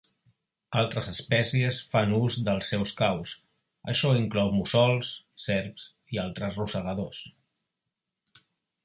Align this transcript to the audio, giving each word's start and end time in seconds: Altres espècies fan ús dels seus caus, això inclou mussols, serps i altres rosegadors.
Altres 0.83 1.07
espècies 1.09 1.75
fan 1.91 2.15
ús 2.19 2.37
dels 2.47 2.71
seus 2.73 2.93
caus, 3.01 3.33
això 3.93 4.13
inclou 4.21 4.49
mussols, 4.55 5.11
serps 5.45 5.85
i 6.17 6.21
altres 6.25 6.59
rosegadors. 6.63 7.21